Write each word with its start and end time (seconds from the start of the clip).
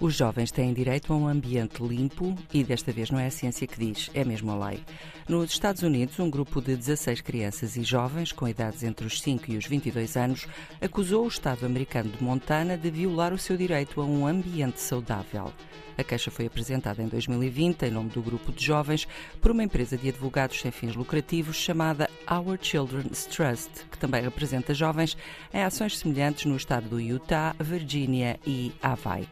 Os 0.00 0.14
jovens 0.14 0.50
têm 0.50 0.72
direito 0.72 1.12
a 1.12 1.16
um 1.16 1.28
ambiente 1.28 1.82
limpo 1.82 2.34
e 2.54 2.64
desta 2.64 2.90
vez 2.90 3.10
não 3.10 3.18
é 3.18 3.26
a 3.26 3.30
ciência 3.30 3.66
que 3.66 3.78
diz, 3.78 4.10
é 4.14 4.24
mesmo 4.24 4.50
a 4.50 4.68
lei. 4.68 4.82
Nos 5.28 5.50
Estados 5.50 5.82
Unidos, 5.82 6.18
um 6.18 6.30
grupo 6.30 6.62
de 6.62 6.74
16 6.74 7.20
crianças 7.20 7.76
e 7.76 7.82
jovens 7.82 8.32
com 8.32 8.48
idades 8.48 8.82
entre 8.82 9.06
os 9.06 9.20
5 9.20 9.52
e 9.52 9.58
os 9.58 9.66
22 9.66 10.16
anos 10.16 10.48
acusou 10.80 11.26
o 11.26 11.28
Estado 11.28 11.66
americano 11.66 12.08
de 12.08 12.24
Montana 12.24 12.78
de 12.78 12.90
violar 12.90 13.34
o 13.34 13.38
seu 13.38 13.58
direito 13.58 14.00
a 14.00 14.06
um 14.06 14.26
ambiente 14.26 14.80
saudável. 14.80 15.52
A 15.98 16.02
queixa 16.02 16.30
foi 16.30 16.46
apresentada 16.46 17.02
em 17.02 17.06
2020 17.06 17.82
em 17.82 17.90
nome 17.90 18.08
do 18.08 18.22
grupo 18.22 18.52
de 18.52 18.64
jovens 18.64 19.06
por 19.38 19.50
uma 19.50 19.64
empresa 19.64 19.98
de 19.98 20.08
advogados 20.08 20.62
sem 20.62 20.70
fins 20.70 20.96
lucrativos 20.96 21.56
chamada 21.56 22.08
Our 22.26 22.58
Children's 22.58 23.26
Trust, 23.26 23.84
que 23.90 23.98
também 23.98 24.22
representa 24.22 24.72
jovens 24.72 25.14
em 25.52 25.62
ações 25.62 25.98
semelhantes 25.98 26.46
no 26.46 26.56
estado 26.56 26.88
do 26.88 26.98
Utah, 26.98 27.54
Virgínia 27.60 28.40
e 28.46 28.72
Hawaii. 28.80 29.28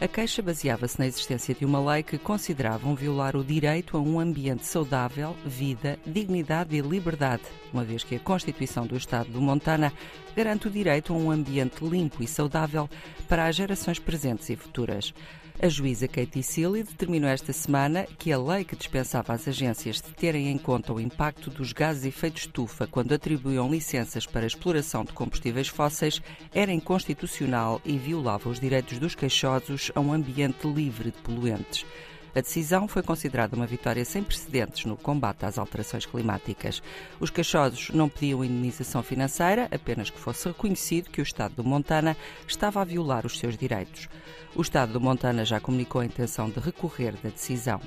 A 0.00 0.06
queixa 0.06 0.40
baseava-se 0.40 0.96
na 0.96 1.08
existência 1.08 1.52
de 1.52 1.64
uma 1.64 1.80
lei 1.92 2.04
que 2.04 2.18
consideravam 2.18 2.94
violar 2.94 3.34
o 3.34 3.42
direito 3.42 3.96
a 3.96 4.00
um 4.00 4.20
ambiente 4.20 4.64
saudável, 4.64 5.34
vida, 5.44 5.98
dignidade 6.06 6.76
e 6.76 6.80
liberdade, 6.80 7.42
uma 7.72 7.82
vez 7.82 8.04
que 8.04 8.14
a 8.14 8.20
Constituição 8.20 8.86
do 8.86 8.96
Estado 8.96 9.28
do 9.28 9.40
Montana 9.40 9.92
garante 10.36 10.68
o 10.68 10.70
direito 10.70 11.12
a 11.12 11.16
um 11.16 11.32
ambiente 11.32 11.84
limpo 11.84 12.22
e 12.22 12.28
saudável 12.28 12.88
para 13.28 13.46
as 13.46 13.56
gerações 13.56 13.98
presentes 13.98 14.48
e 14.50 14.54
futuras. 14.54 15.12
A 15.60 15.68
juíza 15.68 16.06
Katie 16.06 16.40
Sealy 16.40 16.84
determinou 16.84 17.28
esta 17.28 17.52
semana 17.52 18.06
que 18.16 18.30
a 18.30 18.38
lei 18.38 18.64
que 18.64 18.76
dispensava 18.76 19.32
as 19.32 19.48
agências 19.48 19.96
de 19.96 20.12
terem 20.12 20.48
em 20.48 20.56
conta 20.56 20.92
o 20.92 21.00
impacto 21.00 21.50
dos 21.50 21.72
gases 21.72 22.02
de 22.02 22.08
efeito 22.08 22.38
estufa 22.38 22.86
quando 22.86 23.12
atribuíam 23.12 23.68
licenças 23.68 24.24
para 24.24 24.46
exploração 24.46 25.04
de 25.04 25.12
combustíveis 25.12 25.66
fósseis 25.66 26.22
era 26.54 26.72
inconstitucional 26.72 27.82
e 27.84 27.98
violava 27.98 28.48
os 28.48 28.60
direitos 28.60 29.00
dos 29.00 29.16
queixosos 29.16 29.90
a 29.96 30.00
um 30.00 30.12
ambiente 30.12 30.64
livre 30.64 31.10
de 31.10 31.18
poluentes. 31.22 31.84
A 32.34 32.40
decisão 32.40 32.86
foi 32.86 33.02
considerada 33.02 33.56
uma 33.56 33.66
vitória 33.66 34.04
sem 34.04 34.22
precedentes 34.22 34.84
no 34.84 34.96
combate 34.96 35.44
às 35.44 35.58
alterações 35.58 36.06
climáticas. 36.06 36.82
Os 37.18 37.30
queixosos 37.30 37.90
não 37.90 38.08
pediam 38.08 38.44
indenização 38.44 39.02
financeira, 39.02 39.68
apenas 39.70 40.10
que 40.10 40.18
fosse 40.18 40.46
reconhecido 40.48 41.10
que 41.10 41.20
o 41.20 41.22
Estado 41.22 41.54
do 41.56 41.64
Montana 41.64 42.16
estava 42.46 42.80
a 42.80 42.84
violar 42.84 43.26
os 43.26 43.38
seus 43.38 43.56
direitos. 43.56 44.08
O 44.54 44.62
Estado 44.62 44.92
do 44.92 45.00
Montana 45.00 45.44
já 45.44 45.60
comunicou 45.60 46.00
a 46.00 46.06
intenção 46.06 46.50
de 46.50 46.60
recorrer 46.60 47.12
da 47.22 47.30
decisão. 47.30 47.80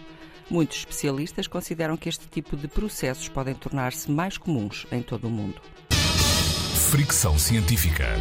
Muitos 0.50 0.80
especialistas 0.80 1.48
consideram 1.48 1.96
que 1.96 2.10
este 2.10 2.28
tipo 2.28 2.58
de 2.58 2.68
processos 2.68 3.30
podem 3.30 3.56
tornar-se 3.56 4.12
mais 4.12 4.38
comuns 4.38 4.86
em 4.92 5.02
todo 5.02 5.28
o 5.28 5.32
mundo. 5.32 5.62
Fricção 6.90 7.40
científica. 7.40 8.16